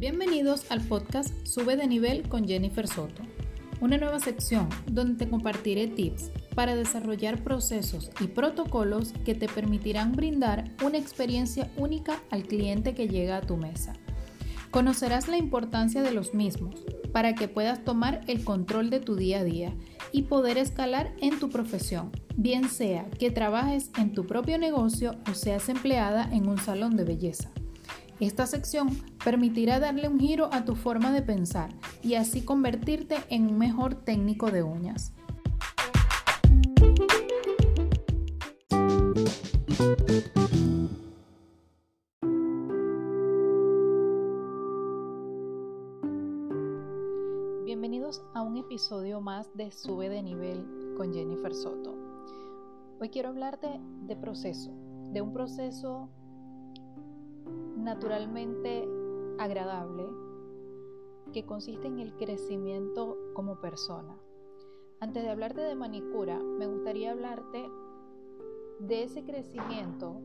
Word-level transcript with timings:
Bienvenidos 0.00 0.64
al 0.70 0.80
podcast 0.80 1.46
Sube 1.46 1.76
de 1.76 1.86
nivel 1.86 2.26
con 2.26 2.48
Jennifer 2.48 2.88
Soto, 2.88 3.22
una 3.82 3.98
nueva 3.98 4.18
sección 4.18 4.66
donde 4.90 5.22
te 5.22 5.30
compartiré 5.30 5.88
tips 5.88 6.30
para 6.54 6.74
desarrollar 6.74 7.44
procesos 7.44 8.10
y 8.18 8.28
protocolos 8.28 9.12
que 9.26 9.34
te 9.34 9.46
permitirán 9.46 10.12
brindar 10.12 10.64
una 10.82 10.96
experiencia 10.96 11.70
única 11.76 12.22
al 12.30 12.44
cliente 12.44 12.94
que 12.94 13.08
llega 13.08 13.36
a 13.36 13.40
tu 13.42 13.58
mesa. 13.58 13.92
Conocerás 14.70 15.28
la 15.28 15.36
importancia 15.36 16.00
de 16.00 16.12
los 16.12 16.32
mismos 16.32 16.76
para 17.12 17.34
que 17.34 17.46
puedas 17.46 17.84
tomar 17.84 18.22
el 18.26 18.42
control 18.42 18.88
de 18.88 19.00
tu 19.00 19.16
día 19.16 19.40
a 19.40 19.44
día 19.44 19.74
y 20.12 20.22
poder 20.22 20.56
escalar 20.56 21.12
en 21.20 21.38
tu 21.38 21.50
profesión, 21.50 22.10
bien 22.36 22.70
sea 22.70 23.04
que 23.18 23.30
trabajes 23.30 23.90
en 23.98 24.14
tu 24.14 24.26
propio 24.26 24.56
negocio 24.56 25.16
o 25.30 25.34
seas 25.34 25.68
empleada 25.68 26.26
en 26.32 26.48
un 26.48 26.56
salón 26.56 26.96
de 26.96 27.04
belleza. 27.04 27.50
Esta 28.20 28.46
sección 28.46 28.90
permitirá 29.24 29.80
darle 29.80 30.06
un 30.06 30.20
giro 30.20 30.50
a 30.52 30.66
tu 30.66 30.76
forma 30.76 31.10
de 31.10 31.22
pensar 31.22 31.70
y 32.02 32.16
así 32.16 32.44
convertirte 32.44 33.16
en 33.30 33.46
un 33.46 33.56
mejor 33.56 33.94
técnico 33.94 34.50
de 34.50 34.62
uñas. 34.62 35.14
Bienvenidos 47.64 48.22
a 48.34 48.42
un 48.42 48.58
episodio 48.58 49.22
más 49.22 49.48
de 49.56 49.72
Sube 49.72 50.10
de 50.10 50.22
nivel 50.22 50.94
con 50.98 51.14
Jennifer 51.14 51.54
Soto. 51.54 51.96
Hoy 53.00 53.08
quiero 53.08 53.30
hablarte 53.30 53.80
de 54.02 54.14
proceso, 54.14 54.72
de 55.10 55.22
un 55.22 55.32
proceso 55.32 56.10
naturalmente 57.76 58.88
agradable 59.38 60.06
que 61.32 61.46
consiste 61.46 61.86
en 61.86 61.98
el 61.98 62.14
crecimiento 62.16 63.16
como 63.34 63.60
persona. 63.60 64.16
Antes 65.00 65.22
de 65.22 65.30
hablarte 65.30 65.60
de 65.60 65.74
manicura, 65.74 66.38
me 66.38 66.66
gustaría 66.66 67.12
hablarte 67.12 67.70
de 68.80 69.04
ese 69.04 69.24
crecimiento 69.24 70.20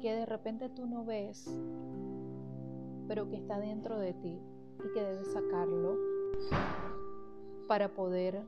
que 0.00 0.12
de 0.12 0.26
repente 0.26 0.68
tú 0.68 0.86
no 0.86 1.04
ves, 1.04 1.46
pero 3.08 3.28
que 3.28 3.36
está 3.36 3.58
dentro 3.58 3.98
de 3.98 4.14
ti 4.14 4.40
y 4.84 4.92
que 4.92 5.02
debes 5.02 5.32
sacarlo 5.32 5.96
para 7.66 7.94
poder 7.94 8.44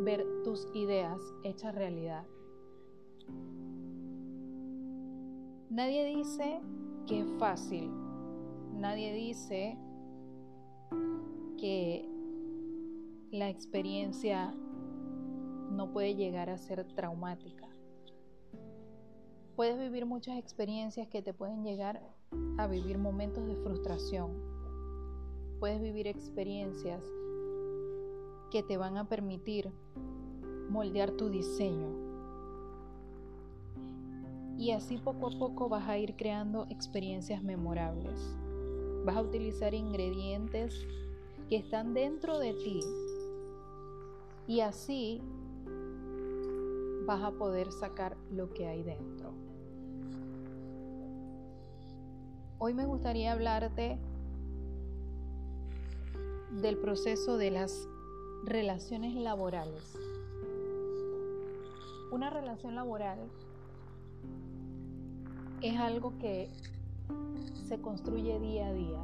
ver 0.00 0.24
tus 0.44 0.68
ideas 0.74 1.20
hechas 1.42 1.74
realidad. 1.74 2.24
Nadie 5.70 6.04
dice 6.16 6.60
que 7.06 7.20
es 7.20 7.30
fácil. 7.38 7.90
Nadie 8.74 9.12
dice 9.12 9.76
que 11.58 12.08
la 13.32 13.50
experiencia 13.50 14.54
no 15.72 15.90
puede 15.92 16.14
llegar 16.14 16.50
a 16.50 16.58
ser 16.58 16.84
traumática. 16.94 17.66
Puedes 19.56 19.78
vivir 19.78 20.06
muchas 20.06 20.38
experiencias 20.38 21.08
que 21.08 21.22
te 21.22 21.34
pueden 21.34 21.64
llegar 21.64 22.00
a 22.58 22.66
vivir 22.68 22.98
momentos 22.98 23.46
de 23.46 23.56
frustración. 23.56 24.30
Puedes 25.58 25.80
vivir 25.80 26.06
experiencias 26.06 27.02
que 28.52 28.62
te 28.62 28.76
van 28.76 28.98
a 28.98 29.08
permitir 29.08 29.72
moldear 30.68 31.10
tu 31.12 31.28
diseño, 31.28 32.05
y 34.58 34.70
así 34.70 34.98
poco 34.98 35.28
a 35.28 35.38
poco 35.38 35.68
vas 35.68 35.88
a 35.88 35.98
ir 35.98 36.16
creando 36.16 36.66
experiencias 36.70 37.42
memorables. 37.42 38.18
Vas 39.04 39.16
a 39.16 39.22
utilizar 39.22 39.74
ingredientes 39.74 40.86
que 41.48 41.56
están 41.56 41.94
dentro 41.94 42.38
de 42.38 42.54
ti 42.54 42.80
y 44.46 44.60
así 44.60 45.20
vas 47.06 47.22
a 47.22 47.30
poder 47.32 47.70
sacar 47.70 48.16
lo 48.30 48.52
que 48.52 48.66
hay 48.66 48.82
dentro. 48.82 49.32
Hoy 52.58 52.72
me 52.72 52.86
gustaría 52.86 53.32
hablarte 53.32 53.98
del 56.50 56.78
proceso 56.78 57.36
de 57.36 57.50
las 57.50 57.86
relaciones 58.44 59.14
laborales. 59.14 59.96
Una 62.10 62.30
relación 62.30 62.74
laboral 62.74 63.18
es 65.62 65.78
algo 65.78 66.18
que 66.18 66.50
se 67.68 67.80
construye 67.80 68.38
día 68.38 68.68
a 68.68 68.72
día. 68.72 69.00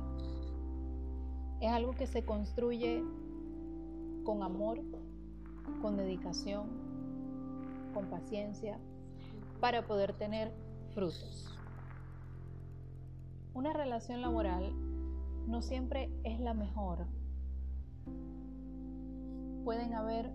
Es 1.60 1.70
algo 1.70 1.92
que 1.92 2.06
se 2.06 2.24
construye 2.24 3.02
con 4.24 4.42
amor, 4.42 4.80
con 5.80 5.96
dedicación, 5.96 6.66
con 7.94 8.06
paciencia, 8.06 8.78
para 9.60 9.86
poder 9.86 10.12
tener 10.14 10.52
frutos. 10.94 11.48
Una 13.54 13.72
relación 13.72 14.20
laboral 14.22 14.72
no 15.46 15.62
siempre 15.62 16.10
es 16.24 16.40
la 16.40 16.54
mejor. 16.54 17.06
Pueden 19.64 19.94
haber 19.94 20.30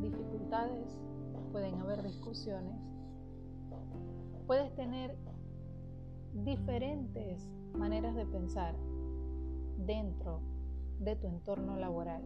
dificultades, 0.00 0.98
pueden 1.52 1.74
haber 1.80 2.02
discusiones, 2.02 2.76
puedes 4.46 4.74
tener 4.74 5.16
diferentes 6.32 7.48
maneras 7.74 8.14
de 8.14 8.26
pensar 8.26 8.74
dentro 9.78 10.40
de 11.00 11.16
tu 11.16 11.26
entorno 11.26 11.76
laboral. 11.76 12.22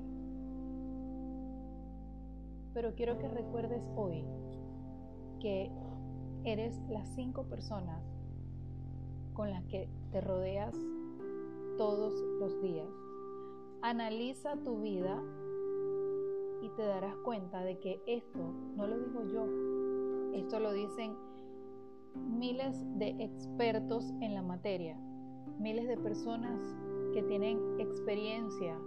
Pero 2.74 2.94
quiero 2.94 3.18
que 3.18 3.28
recuerdes 3.28 3.82
hoy 3.96 4.24
que 5.40 5.70
eres 6.44 6.80
las 6.88 7.06
cinco 7.14 7.44
personas 7.44 8.02
con 9.34 9.50
las 9.50 9.64
que 9.64 9.88
te 10.10 10.20
rodeas 10.20 10.74
todos 11.76 12.14
los 12.38 12.60
días. 12.62 12.88
Analiza 13.82 14.56
tu 14.56 14.80
vida 14.80 15.20
y 16.62 16.68
te 16.70 16.82
darás 16.82 17.16
cuenta 17.24 17.62
de 17.62 17.78
que 17.78 18.00
esto 18.06 18.38
no 18.76 18.86
lo 18.86 18.98
digo 18.98 19.24
yo, 19.24 19.46
esto 20.34 20.60
lo 20.60 20.72
dicen 20.72 21.16
miles 22.14 22.76
de 22.98 23.10
expertos 23.22 24.12
en 24.20 24.34
la 24.34 24.42
materia, 24.42 24.98
miles 25.58 25.86
de 25.88 25.96
personas 25.96 26.60
que 27.12 27.22
tienen 27.22 27.58
experiencia 27.78 28.78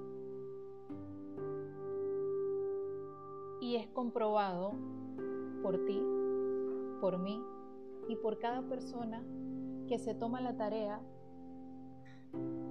y 3.62 3.76
es 3.78 3.88
comprobado 3.88 4.74
por 5.64 5.86
ti, 5.86 6.02
por 7.02 7.18
mí 7.18 7.42
y 8.08 8.16
por 8.16 8.38
cada 8.38 8.62
persona 8.64 9.24
que 9.88 9.98
se 10.00 10.14
toma 10.14 10.42
la 10.42 10.58
tarea 10.58 11.02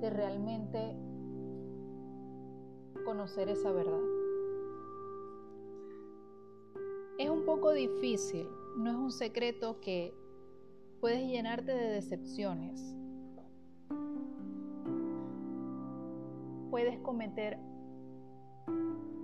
de 0.01 0.11
realmente 0.11 0.97
conocer 3.05 3.49
esa 3.49 3.73
verdad. 3.73 4.01
Es 7.19 7.31
un 7.31 7.45
poco 7.45 7.73
difícil, 7.73 8.49
no 8.77 8.91
es 8.91 8.97
un 8.97 9.11
secreto 9.11 9.81
que 9.81 10.15
puedes 11.05 11.29
llenarte 11.29 11.71
de 11.71 11.91
decepciones. 11.91 12.97
Puedes 16.71 16.99
cometer 17.01 17.59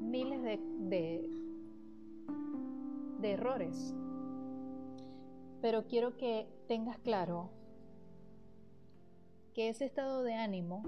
miles 0.03 0.43
de, 0.43 0.61
de, 3.19 3.33
errores. 3.33 3.95
Pero 5.63 5.87
quiero 5.87 6.19
que 6.19 6.47
tengas 6.69 6.99
claro 6.99 7.49
que 9.55 9.71
ese 9.71 9.87
estado 9.87 10.23
de 10.23 10.35
ánimo 10.35 10.83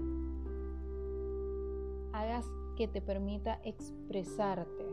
hagas 2.13 2.45
que 2.77 2.87
te 2.87 3.01
permita 3.01 3.59
expresarte. 3.63 4.85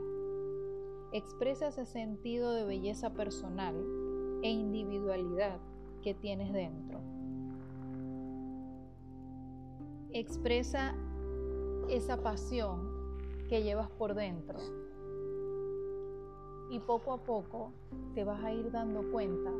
Expresa 1.12 1.68
ese 1.68 1.84
sentido 1.84 2.52
de 2.54 2.64
belleza 2.64 3.12
personal 3.12 3.76
e 4.42 4.48
individualidad 4.48 5.60
que 6.02 6.14
tienes 6.14 6.52
dentro. 6.52 7.00
Expresa 10.12 10.94
esa 11.88 12.22
pasión 12.22 12.90
que 13.48 13.62
llevas 13.62 13.90
por 13.90 14.14
dentro. 14.14 14.58
Y 16.70 16.78
poco 16.80 17.12
a 17.12 17.18
poco 17.18 17.72
te 18.14 18.24
vas 18.24 18.42
a 18.44 18.52
ir 18.52 18.70
dando 18.70 19.10
cuenta 19.10 19.50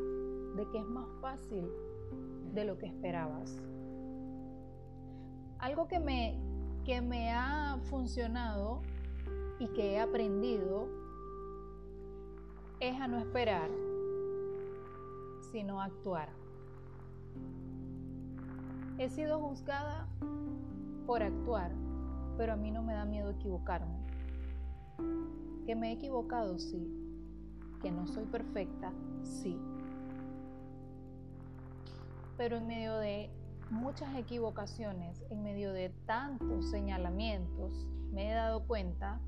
de 0.57 0.69
que 0.71 0.79
es 0.79 0.87
más 0.87 1.09
fácil 1.21 1.69
de 2.53 2.65
lo 2.65 2.79
que 2.79 2.87
esperabas. 2.87 3.61
Algo 5.59 5.89
que 5.89 6.01
me, 6.01 6.39
que 6.85 7.01
me 7.01 7.33
ha 7.33 7.79
funcionado 7.85 8.81
y 9.59 9.69
que 9.69 9.93
he 9.93 10.01
aprendido 10.01 10.89
es 12.81 12.99
a 12.99 13.07
no 13.09 13.19
esperar 13.19 13.71
sino 15.53 15.81
actuar. 15.81 16.29
He 18.99 19.09
sido 19.09 19.41
juzgada 19.41 20.07
por 21.07 21.23
actuar, 21.23 21.73
pero 22.37 22.53
a 22.53 22.57
mí 22.57 22.71
no 22.71 22.83
me 22.83 22.93
da 22.93 23.05
miedo 23.05 23.31
equivocarme. 23.31 23.99
Que 25.67 25.75
me 25.75 25.91
he 25.91 25.93
equivocado, 25.93 26.59
sí. 26.59 26.87
Que 27.81 27.91
no 27.91 28.07
soy 28.07 28.27
perfecta, 28.27 28.93
sí. 29.23 29.59
Pero 32.37 32.57
en 32.57 32.67
medio 32.67 32.97
de 32.99 33.31
muchas 33.71 34.15
equivocaciones, 34.17 35.23
en 35.31 35.43
medio 35.43 35.73
de 35.73 35.91
tantos 36.07 36.71
señalamientos, 36.71 37.87
me 38.13 38.31
he 38.31 38.35
dado 38.35 38.67
cuenta 38.67 39.21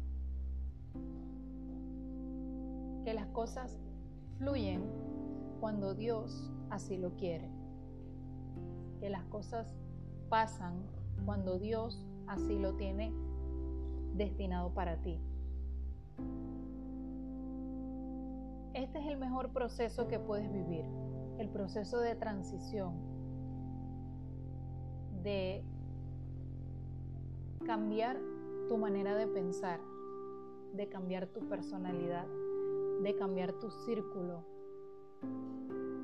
que 3.05 3.15
las 3.15 3.27
cosas 3.29 3.79
fluyen 4.39 5.12
cuando 5.63 5.95
Dios 5.95 6.51
así 6.71 6.97
lo 6.97 7.15
quiere 7.15 7.49
que 8.99 9.09
las 9.09 9.23
cosas 9.27 9.73
pasan 10.29 10.83
cuando 11.25 11.61
Dios 11.61 12.05
así 12.27 12.59
lo 12.59 12.75
tiene 12.75 13.13
destinado 14.13 14.75
para 14.75 15.01
ti. 15.03 15.21
Este 18.75 18.99
es 18.99 19.07
el 19.07 19.19
mejor 19.19 19.53
proceso 19.53 20.09
que 20.09 20.19
puedes 20.19 20.53
vivir, 20.53 20.85
el 21.39 21.49
proceso 21.49 22.01
de 22.01 22.17
transición, 22.17 22.95
de 25.23 25.63
cambiar 27.65 28.19
tu 28.69 28.79
manera 28.79 29.15
de 29.15 29.29
pensar, 29.29 29.79
de 30.75 30.89
cambiar 30.89 31.29
tu 31.29 31.49
personalidad, 31.49 32.27
de 33.05 33.15
cambiar 33.15 33.53
tu 33.53 33.71
círculo 33.71 34.51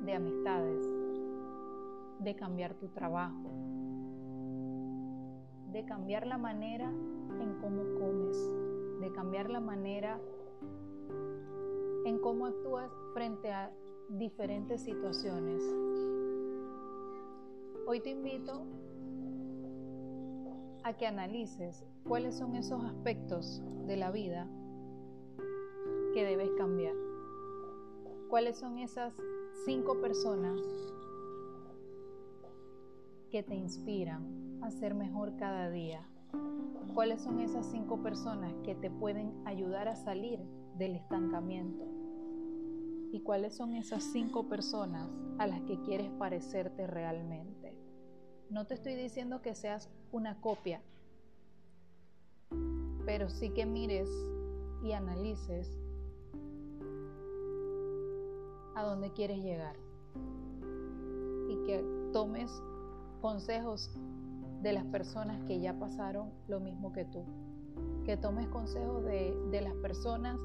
de 0.05 0.13
amistades 0.13 0.99
de 2.19 2.35
cambiar 2.35 2.73
tu 2.75 2.87
trabajo, 2.89 3.49
de 5.71 5.85
cambiar 5.85 6.27
la 6.27 6.37
manera 6.37 6.89
en 6.89 7.57
cómo 7.61 7.83
comes, 7.99 8.37
de 8.99 9.11
cambiar 9.13 9.49
la 9.49 9.59
manera 9.59 10.19
en 12.05 12.19
cómo 12.19 12.47
actúas 12.47 12.91
frente 13.13 13.51
a 13.51 13.71
diferentes 14.09 14.81
situaciones. 14.81 15.63
Hoy 17.87 18.01
te 18.01 18.11
invito 18.11 18.65
a 20.83 20.93
que 20.93 21.07
analices 21.07 21.85
cuáles 22.07 22.35
son 22.35 22.55
esos 22.55 22.83
aspectos 22.83 23.61
de 23.85 23.95
la 23.95 24.11
vida 24.11 24.47
que 26.13 26.23
debes 26.23 26.49
cambiar. 26.57 27.08
¿Cuáles 28.29 28.59
son 28.59 28.77
esas 28.77 29.15
cinco 29.65 29.99
personas 30.01 30.61
que 33.31 33.41
te 33.41 33.55
inspiran 33.55 34.59
a 34.61 34.69
ser 34.69 34.93
mejor 34.93 35.35
cada 35.37 35.71
día? 35.71 36.07
¿Cuáles 36.93 37.23
son 37.23 37.39
esas 37.39 37.65
cinco 37.65 38.03
personas 38.03 38.53
que 38.63 38.75
te 38.75 38.91
pueden 38.91 39.33
ayudar 39.47 39.87
a 39.87 39.95
salir 39.95 40.39
del 40.77 40.95
estancamiento? 40.95 41.83
¿Y 43.11 43.21
cuáles 43.21 43.55
son 43.55 43.73
esas 43.73 44.03
cinco 44.03 44.47
personas 44.47 45.09
a 45.39 45.47
las 45.47 45.61
que 45.61 45.81
quieres 45.81 46.11
parecerte 46.11 46.85
realmente? 46.85 47.75
No 48.51 48.67
te 48.67 48.75
estoy 48.75 48.93
diciendo 48.93 49.41
que 49.41 49.55
seas 49.55 49.89
una 50.11 50.39
copia, 50.39 50.83
pero 53.07 53.27
sí 53.27 53.49
que 53.49 53.65
mires 53.65 54.07
y 54.83 54.91
analices 54.91 55.79
a 58.79 58.83
dónde 58.83 59.11
quieres 59.11 59.39
llegar 59.39 59.75
y 61.49 61.63
que 61.65 61.83
tomes 62.13 62.49
consejos 63.19 63.91
de 64.61 64.71
las 64.71 64.85
personas 64.85 65.43
que 65.43 65.59
ya 65.59 65.77
pasaron 65.77 66.31
lo 66.47 66.61
mismo 66.61 66.93
que 66.93 67.03
tú. 67.03 67.25
Que 68.05 68.15
tomes 68.15 68.47
consejos 68.47 69.03
de, 69.03 69.35
de 69.51 69.61
las 69.61 69.73
personas 69.75 70.39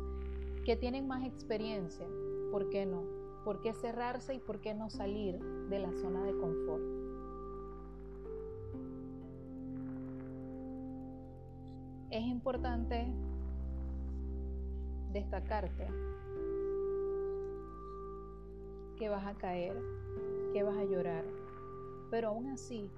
que 0.65 0.75
tienen 0.75 1.07
más 1.07 1.25
experiencia. 1.25 2.07
¿Por 2.51 2.71
qué 2.71 2.87
no? 2.87 3.05
¿Por 3.45 3.61
qué 3.61 3.73
cerrarse 3.73 4.35
y 4.35 4.41
por 4.41 4.61
qué 4.61 4.75
no 4.75 4.91
salir 4.91 5.39
de 5.69 5.79
la 5.79 5.93
zona 5.93 6.25
de 6.25 6.37
confort? 6.37 6.83
Es 12.11 12.25
importante 12.25 13.07
destacarte 15.13 15.87
que 18.97 19.09
vas 19.09 19.27
a 19.27 19.35
caer, 19.35 19.77
que 20.53 20.63
vas 20.63 20.77
a 20.77 20.85
llorar, 20.85 21.25
pero 22.11 22.29
aún 22.29 22.47
así 22.49 22.91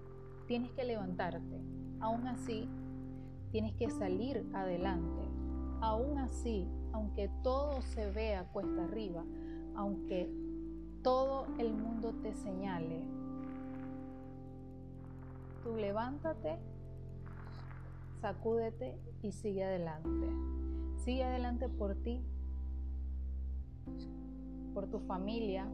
tienes 0.47 0.71
que 0.73 0.85
levantarte, 0.85 1.61
aún 2.01 2.27
así 2.27 2.69
tienes 3.51 3.75
que 3.75 3.91
salir 3.91 4.45
adelante, 4.53 5.23
aún 5.81 6.19
así, 6.19 6.69
aunque 6.93 7.31
todo 7.43 7.81
se 7.83 8.11
vea 8.11 8.45
cuesta 8.53 8.85
arriba, 8.85 9.25
aunque 9.75 10.31
todo 11.03 11.47
el 11.59 11.73
mundo 11.73 12.13
te 12.23 12.35
señale, 12.35 13.03
tú 15.63 15.77
levántate, 15.77 16.59
sacúdete 18.21 18.99
y 19.23 19.33
sigue 19.33 19.65
adelante. 19.65 20.27
Sigue 20.99 21.23
adelante 21.23 21.69
por 21.69 21.95
ti, 21.95 22.21
por 24.75 24.89
tu 24.89 24.99
familia, 24.99 25.69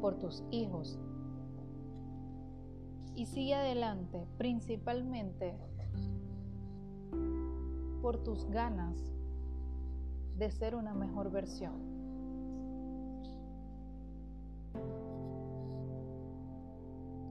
por 0.00 0.18
tus 0.18 0.42
hijos. 0.50 0.98
Y 3.14 3.26
sigue 3.26 3.54
adelante 3.54 4.26
principalmente 4.38 5.58
por 8.00 8.22
tus 8.22 8.46
ganas 8.46 8.96
de 10.36 10.50
ser 10.50 10.74
una 10.74 10.94
mejor 10.94 11.30
versión. 11.30 11.90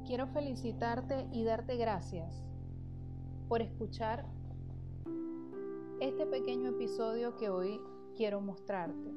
Quiero 0.05 0.27
felicitarte 0.27 1.27
y 1.31 1.43
darte 1.43 1.75
gracias 1.75 2.43
por 3.47 3.61
escuchar 3.61 4.25
este 5.99 6.25
pequeño 6.25 6.69
episodio 6.69 7.35
que 7.35 7.49
hoy 7.49 7.79
quiero 8.15 8.41
mostrarte. 8.41 9.11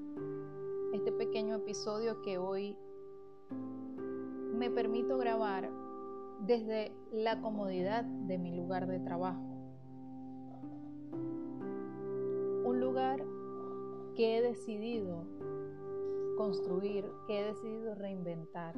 Este 0.92 1.10
pequeño 1.10 1.54
episodio 1.56 2.20
que 2.20 2.36
hoy 2.36 2.76
me 4.54 4.70
permito 4.70 5.16
grabar 5.16 5.70
desde 6.40 6.92
la 7.10 7.40
comodidad 7.40 8.04
de 8.04 8.36
mi 8.36 8.54
lugar 8.54 8.86
de 8.86 9.00
trabajo. 9.00 9.40
Un 12.66 12.78
lugar 12.78 13.24
que 14.16 14.36
he 14.36 14.42
decidido 14.42 15.24
construir, 16.36 17.10
que 17.26 17.40
he 17.40 17.44
decidido 17.44 17.94
reinventar, 17.94 18.74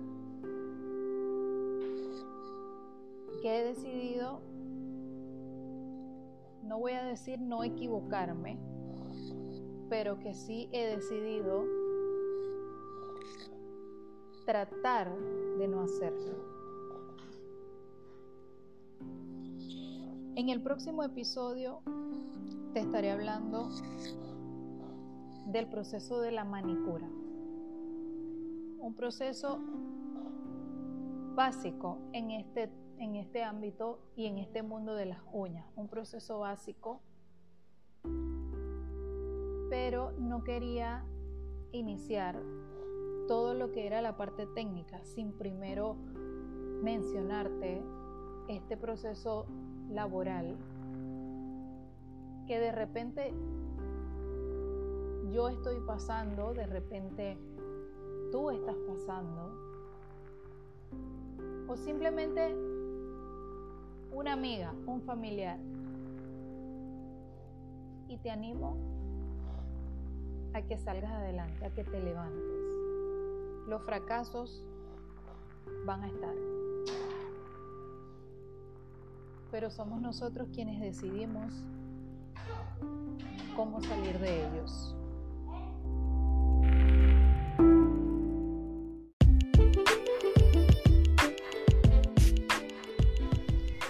que 3.42 3.58
he 3.58 3.64
decidido, 3.64 4.40
no 6.62 6.78
voy 6.78 6.92
a 6.92 7.04
decir 7.04 7.40
no 7.40 7.64
equivocarme, 7.64 8.60
pero 9.88 10.20
que 10.20 10.32
sí 10.32 10.68
he 10.70 10.86
decidido 10.86 11.83
tratar 14.44 15.10
de 15.58 15.68
no 15.68 15.82
hacerlo. 15.82 16.54
En 20.36 20.48
el 20.48 20.60
próximo 20.60 21.02
episodio 21.04 21.80
te 22.72 22.80
estaré 22.80 23.10
hablando 23.10 23.70
del 25.46 25.68
proceso 25.68 26.20
de 26.20 26.32
la 26.32 26.44
manicura. 26.44 27.06
Un 28.80 28.94
proceso 28.96 29.60
básico 31.34 31.98
en 32.12 32.32
este, 32.32 32.70
en 32.98 33.14
este 33.16 33.42
ámbito 33.42 34.00
y 34.16 34.26
en 34.26 34.38
este 34.38 34.62
mundo 34.62 34.94
de 34.94 35.06
las 35.06 35.20
uñas. 35.32 35.66
Un 35.76 35.88
proceso 35.88 36.40
básico, 36.40 37.00
pero 39.70 40.12
no 40.18 40.42
quería 40.44 41.04
iniciar 41.72 42.40
todo 43.26 43.54
lo 43.54 43.72
que 43.72 43.86
era 43.86 44.02
la 44.02 44.16
parte 44.16 44.46
técnica 44.46 45.02
sin 45.04 45.32
primero 45.32 45.96
mencionarte 46.82 47.82
este 48.48 48.76
proceso 48.76 49.46
laboral 49.90 50.56
que 52.46 52.58
de 52.58 52.72
repente 52.72 53.32
yo 55.32 55.48
estoy 55.48 55.80
pasando, 55.80 56.52
de 56.52 56.66
repente 56.66 57.38
tú 58.30 58.50
estás 58.50 58.76
pasando, 58.86 59.52
o 61.66 61.76
simplemente 61.76 62.54
una 64.12 64.34
amiga, 64.34 64.74
un 64.86 65.00
familiar. 65.02 65.58
Y 68.08 68.18
te 68.18 68.30
animo 68.30 68.76
a 70.52 70.62
que 70.62 70.78
salgas 70.78 71.10
adelante, 71.10 71.64
a 71.64 71.70
que 71.70 71.82
te 71.82 72.00
levantes 72.00 72.83
los 73.66 73.82
fracasos 73.82 74.62
van 75.84 76.02
a 76.02 76.08
estar. 76.08 76.34
Pero 79.50 79.70
somos 79.70 80.00
nosotros 80.00 80.48
quienes 80.52 80.80
decidimos 80.80 81.52
cómo 83.54 83.82
salir 83.82 84.18
de 84.18 84.46
ellos. 84.46 84.96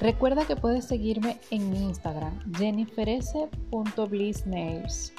Recuerda 0.00 0.46
que 0.46 0.54
puedes 0.54 0.84
seguirme 0.84 1.40
en 1.50 1.70
mi 1.70 1.82
Instagram, 1.84 2.38
jenniferese.blissnails. 2.52 5.14